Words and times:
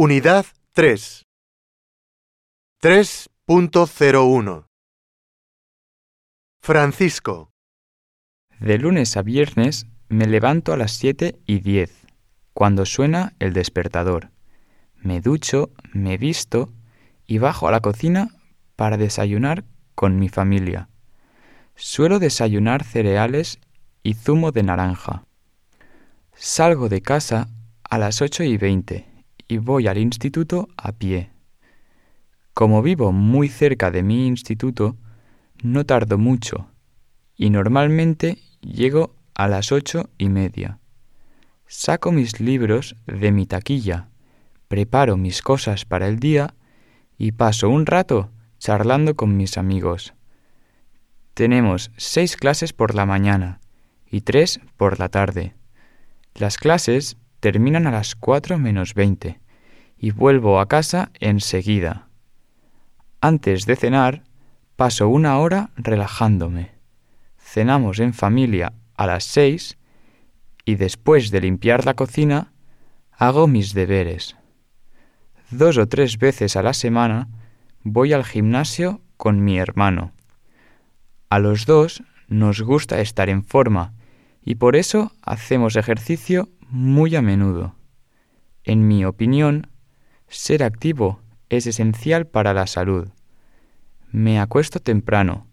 Unidad 0.00 0.46
3. 0.74 1.26
3.01 2.80 4.66
Francisco, 6.62 7.50
De 8.60 8.78
lunes 8.78 9.16
a 9.16 9.22
viernes 9.22 9.88
me 10.08 10.26
levanto 10.26 10.72
a 10.72 10.76
las 10.76 10.92
7 10.92 11.40
y 11.44 11.58
10, 11.58 12.06
cuando 12.54 12.86
suena 12.86 13.34
el 13.40 13.52
despertador. 13.52 14.30
Me 14.94 15.20
ducho, 15.20 15.72
me 15.92 16.16
visto 16.16 16.72
y 17.26 17.38
bajo 17.38 17.66
a 17.66 17.72
la 17.72 17.80
cocina 17.80 18.28
para 18.76 18.98
desayunar 18.98 19.64
con 19.96 20.20
mi 20.20 20.28
familia. 20.28 20.90
Suelo 21.74 22.20
desayunar 22.20 22.84
cereales 22.84 23.58
y 24.04 24.14
zumo 24.14 24.52
de 24.52 24.62
naranja. 24.62 25.24
Salgo 26.34 26.88
de 26.88 27.02
casa 27.02 27.48
a 27.82 27.98
las 27.98 28.22
8 28.22 28.44
y 28.44 28.58
20 28.58 29.07
y 29.48 29.56
voy 29.56 29.88
al 29.88 29.98
instituto 29.98 30.68
a 30.76 30.92
pie. 30.92 31.30
Como 32.52 32.82
vivo 32.82 33.12
muy 33.12 33.48
cerca 33.48 33.90
de 33.90 34.02
mi 34.02 34.26
instituto, 34.26 34.96
no 35.62 35.86
tardo 35.86 36.18
mucho 36.18 36.68
y 37.36 37.50
normalmente 37.50 38.38
llego 38.60 39.14
a 39.34 39.48
las 39.48 39.72
ocho 39.72 40.10
y 40.18 40.28
media. 40.28 40.78
Saco 41.66 42.12
mis 42.12 42.40
libros 42.40 42.96
de 43.06 43.30
mi 43.30 43.46
taquilla, 43.46 44.08
preparo 44.68 45.16
mis 45.16 45.40
cosas 45.40 45.84
para 45.84 46.08
el 46.08 46.18
día 46.18 46.54
y 47.16 47.32
paso 47.32 47.70
un 47.70 47.86
rato 47.86 48.30
charlando 48.58 49.14
con 49.14 49.36
mis 49.36 49.56
amigos. 49.56 50.14
Tenemos 51.34 51.92
seis 51.96 52.36
clases 52.36 52.72
por 52.72 52.94
la 52.94 53.06
mañana 53.06 53.60
y 54.10 54.22
tres 54.22 54.60
por 54.76 54.98
la 54.98 55.08
tarde. 55.08 55.54
Las 56.34 56.56
clases 56.56 57.16
terminan 57.38 57.86
a 57.86 57.92
las 57.92 58.16
cuatro 58.16 58.58
menos 58.58 58.94
veinte 58.94 59.40
y 59.98 60.12
vuelvo 60.12 60.60
a 60.60 60.68
casa 60.68 61.10
enseguida. 61.20 62.08
Antes 63.20 63.66
de 63.66 63.76
cenar, 63.76 64.22
paso 64.76 65.08
una 65.08 65.38
hora 65.38 65.70
relajándome. 65.76 66.72
Cenamos 67.36 67.98
en 67.98 68.14
familia 68.14 68.72
a 68.94 69.06
las 69.06 69.24
seis 69.24 69.76
y 70.64 70.76
después 70.76 71.30
de 71.30 71.40
limpiar 71.40 71.84
la 71.84 71.94
cocina, 71.94 72.52
hago 73.10 73.48
mis 73.48 73.74
deberes. 73.74 74.36
Dos 75.50 75.78
o 75.78 75.88
tres 75.88 76.18
veces 76.18 76.56
a 76.56 76.62
la 76.62 76.74
semana 76.74 77.28
voy 77.82 78.12
al 78.12 78.24
gimnasio 78.24 79.00
con 79.16 79.42
mi 79.42 79.58
hermano. 79.58 80.12
A 81.30 81.38
los 81.38 81.66
dos 81.66 82.02
nos 82.28 82.60
gusta 82.60 83.00
estar 83.00 83.28
en 83.28 83.42
forma 83.42 83.94
y 84.44 84.56
por 84.56 84.76
eso 84.76 85.12
hacemos 85.22 85.76
ejercicio 85.76 86.48
muy 86.68 87.16
a 87.16 87.22
menudo. 87.22 87.74
En 88.62 88.86
mi 88.86 89.04
opinión, 89.04 89.68
ser 90.28 90.62
activo 90.62 91.20
es 91.48 91.66
esencial 91.66 92.26
para 92.26 92.54
la 92.54 92.66
salud. 92.66 93.08
Me 94.10 94.40
acuesto 94.40 94.80
temprano, 94.80 95.46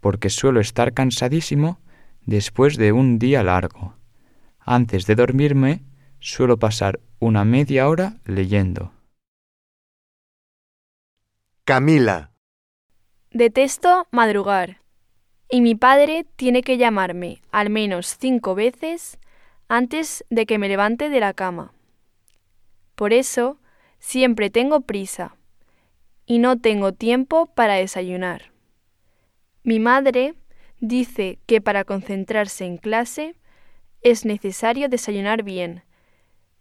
porque 0.00 0.30
suelo 0.30 0.60
estar 0.60 0.92
cansadísimo 0.92 1.78
después 2.26 2.76
de 2.76 2.92
un 2.92 3.18
día 3.18 3.42
largo. 3.42 3.94
Antes 4.58 5.06
de 5.06 5.14
dormirme, 5.14 5.82
suelo 6.20 6.58
pasar 6.58 7.00
una 7.18 7.44
media 7.44 7.88
hora 7.88 8.18
leyendo. 8.24 8.92
Camila, 11.64 12.34
Detesto 13.34 14.06
madrugar 14.12 14.80
y 15.50 15.60
mi 15.60 15.74
padre 15.74 16.24
tiene 16.36 16.62
que 16.62 16.78
llamarme 16.78 17.42
al 17.50 17.68
menos 17.68 18.16
cinco 18.16 18.54
veces 18.54 19.18
antes 19.66 20.24
de 20.30 20.46
que 20.46 20.56
me 20.58 20.68
levante 20.68 21.10
de 21.10 21.18
la 21.18 21.32
cama. 21.32 21.72
Por 22.94 23.12
eso 23.12 23.58
siempre 24.04 24.50
tengo 24.50 24.82
prisa 24.82 25.34
y 26.26 26.38
no 26.38 26.60
tengo 26.60 26.92
tiempo 26.92 27.46
para 27.46 27.76
desayunar. 27.76 28.52
Mi 29.62 29.80
madre 29.80 30.34
dice 30.78 31.38
que 31.46 31.62
para 31.62 31.84
concentrarse 31.84 32.66
en 32.66 32.76
clase 32.76 33.34
es 34.02 34.26
necesario 34.26 34.90
desayunar 34.90 35.42
bien, 35.42 35.84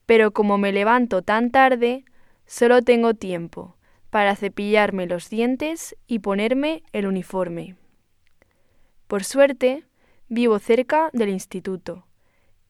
pero 0.05 0.31
como 0.31 0.57
me 0.57 0.71
levanto 0.71 1.21
tan 1.21 1.51
tarde, 1.51 2.05
solo 2.45 2.81
tengo 2.81 3.13
tiempo 3.13 3.75
para 4.09 4.37
cepillarme 4.37 5.05
los 5.05 5.29
dientes 5.29 5.97
y 6.07 6.19
ponerme 6.19 6.83
el 6.93 7.07
uniforme. 7.07 7.75
Por 9.07 9.25
suerte, 9.25 9.83
vivo 10.29 10.59
cerca 10.59 11.09
del 11.11 11.27
instituto 11.27 12.07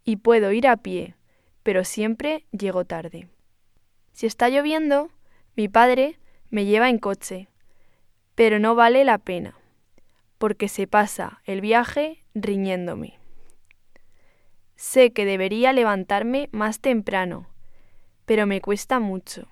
y 0.03 0.16
puedo 0.16 0.51
ir 0.51 0.67
a 0.67 0.78
pie, 0.78 1.16
pero 1.62 1.83
siempre 1.83 2.47
llego 2.51 2.85
tarde. 2.85 3.29
Si 4.13 4.28
está 4.28 4.47
lloviendo, 4.50 5.09
mi 5.56 5.68
padre 5.68 6.19
me 6.50 6.66
lleva 6.66 6.90
en 6.90 7.00
coche, 7.00 7.50
pero 8.35 8.59
no 8.59 8.75
vale 8.75 9.03
la 9.03 9.18
pena, 9.18 9.56
porque 10.38 10.68
se 10.68 10.88
pasa 10.88 11.41
el 11.46 11.62
viaje 11.62 12.24
riñéndome. 12.35 13.19
Sé 14.75 15.13
que 15.13 15.25
debería 15.25 15.74
levantarme 15.74 16.50
más 16.51 16.79
temprano, 16.79 17.47
pero 18.25 18.46
me 18.46 18.62
cuesta 18.62 19.00
mucho. 19.00 19.47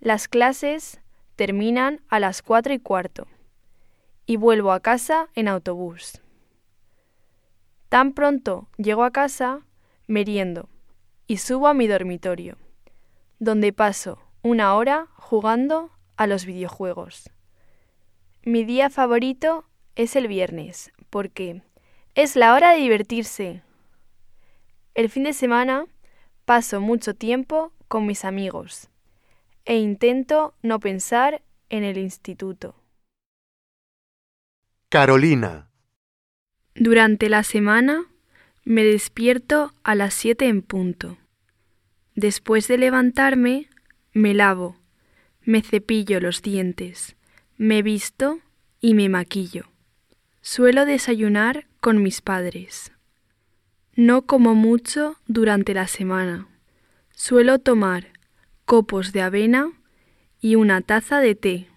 Las 0.00 0.28
clases 0.28 1.00
terminan 1.36 2.00
a 2.08 2.20
las 2.20 2.42
cuatro 2.42 2.74
y 2.74 2.78
cuarto 2.78 3.26
y 4.26 4.36
vuelvo 4.36 4.72
a 4.72 4.80
casa 4.80 5.28
en 5.34 5.48
autobús. 5.48 6.20
Tan 7.88 8.12
pronto 8.12 8.68
llego 8.76 9.04
a 9.04 9.12
casa, 9.12 9.60
meriendo 10.06 10.68
y 11.26 11.38
subo 11.38 11.68
a 11.68 11.74
mi 11.74 11.86
dormitorio, 11.86 12.58
donde 13.38 13.72
paso 13.72 14.18
una 14.42 14.74
hora 14.74 15.08
jugando 15.14 15.90
a 16.16 16.26
los 16.26 16.44
videojuegos. 16.44 17.30
Mi 18.44 18.64
día 18.64 18.90
favorito 18.90 19.64
es 19.96 20.16
el 20.16 20.28
viernes, 20.28 20.92
porque 21.10 21.62
es 22.14 22.36
la 22.36 22.54
hora 22.54 22.72
de 22.72 22.78
divertirse. 22.78 23.62
El 24.94 25.08
fin 25.08 25.24
de 25.24 25.32
semana 25.32 25.86
paso 26.44 26.80
mucho 26.80 27.14
tiempo 27.14 27.72
con 27.88 28.06
mis 28.06 28.24
amigos 28.24 28.88
e 29.64 29.76
intento 29.76 30.54
no 30.62 30.80
pensar 30.80 31.42
en 31.68 31.84
el 31.84 31.98
instituto. 31.98 32.74
Carolina, 34.88 35.68
Durante 36.74 37.28
la 37.28 37.42
semana 37.42 38.06
me 38.64 38.84
despierto 38.84 39.74
a 39.82 39.94
las 39.94 40.14
7 40.14 40.46
en 40.46 40.62
punto. 40.62 41.18
Después 42.20 42.66
de 42.66 42.78
levantarme, 42.78 43.68
me 44.12 44.34
lavo, 44.34 44.76
me 45.42 45.62
cepillo 45.62 46.18
los 46.18 46.42
dientes, 46.42 47.14
me 47.56 47.80
visto 47.80 48.40
y 48.80 48.94
me 48.94 49.08
maquillo. 49.08 49.70
Suelo 50.40 50.84
desayunar 50.84 51.68
con 51.80 52.02
mis 52.02 52.20
padres. 52.20 52.90
No 53.94 54.22
como 54.22 54.56
mucho 54.56 55.14
durante 55.28 55.74
la 55.74 55.86
semana. 55.86 56.48
Suelo 57.12 57.60
tomar 57.60 58.08
copos 58.64 59.12
de 59.12 59.22
avena 59.22 59.70
y 60.40 60.56
una 60.56 60.80
taza 60.80 61.20
de 61.20 61.36
té. 61.36 61.68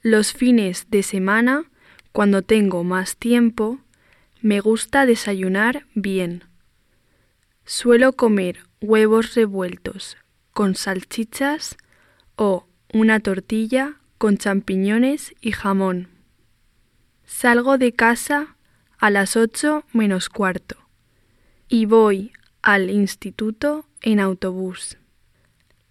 Los 0.00 0.32
fines 0.32 0.86
de 0.88 1.02
semana, 1.02 1.70
cuando 2.12 2.40
tengo 2.40 2.84
más 2.84 3.18
tiempo, 3.18 3.80
me 4.40 4.60
gusta 4.60 5.04
desayunar 5.04 5.84
bien. 5.94 6.44
Suelo 7.66 8.14
comer 8.14 8.71
huevos 8.82 9.34
revueltos 9.34 10.16
con 10.52 10.74
salchichas 10.74 11.76
o 12.36 12.66
una 12.92 13.20
tortilla 13.20 13.96
con 14.18 14.36
champiñones 14.36 15.34
y 15.40 15.52
jamón. 15.52 16.08
Salgo 17.24 17.78
de 17.78 17.92
casa 17.92 18.56
a 18.98 19.10
las 19.10 19.36
ocho 19.36 19.84
menos 19.92 20.28
cuarto 20.28 20.76
y 21.68 21.86
voy 21.86 22.32
al 22.60 22.90
instituto 22.90 23.86
en 24.00 24.20
autobús. 24.20 24.98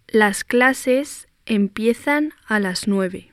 Las 0.08 0.44
clases 0.44 1.28
empiezan 1.46 2.34
a 2.46 2.60
las 2.60 2.88
nueve 2.88 3.32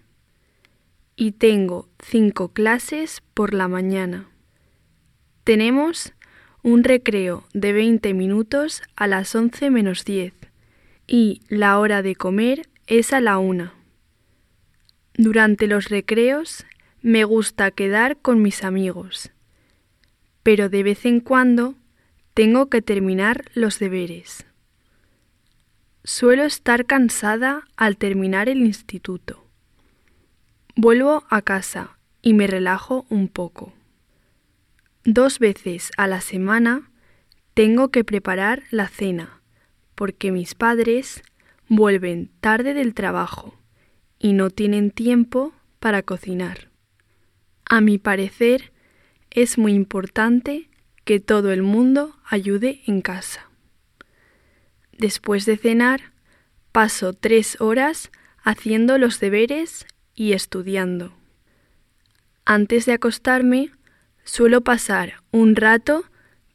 y 1.16 1.32
tengo 1.32 1.88
cinco 2.00 2.52
clases 2.52 3.22
por 3.34 3.52
la 3.52 3.68
mañana. 3.68 4.28
Tenemos 5.44 6.12
un 6.62 6.84
recreo 6.84 7.44
de 7.52 7.72
20 7.72 8.14
minutos 8.14 8.82
a 8.96 9.06
las 9.06 9.34
11 9.34 9.70
menos 9.70 10.04
10 10.04 10.34
y 11.06 11.40
la 11.48 11.78
hora 11.78 12.02
de 12.02 12.16
comer 12.16 12.68
es 12.86 13.12
a 13.12 13.20
la 13.20 13.38
una. 13.38 13.74
Durante 15.14 15.66
los 15.66 15.88
recreos 15.88 16.66
me 17.00 17.24
gusta 17.24 17.70
quedar 17.70 18.18
con 18.18 18.42
mis 18.42 18.64
amigos, 18.64 19.30
pero 20.42 20.68
de 20.68 20.82
vez 20.82 21.04
en 21.06 21.20
cuando 21.20 21.74
tengo 22.34 22.68
que 22.68 22.82
terminar 22.82 23.44
los 23.54 23.78
deberes. 23.78 24.46
Suelo 26.04 26.44
estar 26.44 26.86
cansada 26.86 27.66
al 27.76 27.96
terminar 27.96 28.48
el 28.48 28.58
instituto. 28.58 29.44
Vuelvo 30.76 31.24
a 31.28 31.42
casa 31.42 31.98
y 32.22 32.34
me 32.34 32.46
relajo 32.46 33.06
un 33.08 33.28
poco. 33.28 33.72
Dos 35.04 35.38
veces 35.38 35.90
a 35.96 36.06
la 36.06 36.20
semana 36.20 36.90
tengo 37.54 37.90
que 37.90 38.04
preparar 38.04 38.64
la 38.70 38.88
cena, 38.88 39.40
porque 39.94 40.30
mis 40.32 40.54
padres 40.54 41.22
vuelven 41.68 42.30
tarde 42.40 42.74
del 42.74 42.94
trabajo 42.94 43.58
y 44.18 44.32
no 44.32 44.50
tienen 44.50 44.90
tiempo 44.90 45.52
para 45.78 46.02
cocinar. 46.02 46.70
A 47.64 47.80
mi 47.80 47.98
parecer, 47.98 48.72
es 49.30 49.58
muy 49.58 49.72
importante 49.72 50.68
que 51.04 51.20
todo 51.20 51.52
el 51.52 51.62
mundo 51.62 52.16
ayude 52.24 52.82
en 52.86 53.02
casa. 53.02 53.48
Después 54.92 55.46
de 55.46 55.56
cenar, 55.56 56.12
paso 56.72 57.12
tres 57.12 57.60
horas 57.60 58.10
haciendo 58.42 58.98
los 58.98 59.20
deberes 59.20 59.86
y 60.14 60.32
estudiando. 60.32 61.12
Antes 62.44 62.86
de 62.86 62.94
acostarme, 62.94 63.70
suelo 64.28 64.60
pasar 64.60 65.22
un 65.30 65.56
rato 65.56 66.04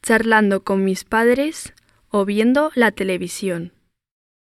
charlando 0.00 0.62
con 0.62 0.84
mis 0.84 1.02
padres 1.02 1.74
o 2.08 2.24
viendo 2.24 2.70
la 2.76 2.92
televisión. 2.92 3.73